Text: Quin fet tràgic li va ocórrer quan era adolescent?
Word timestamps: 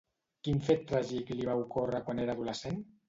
Quin 0.47 0.61
fet 0.69 0.81
tràgic 0.91 1.29
li 1.35 1.45
va 1.49 1.59
ocórrer 1.65 2.01
quan 2.09 2.23
era 2.25 2.37
adolescent? 2.39 2.81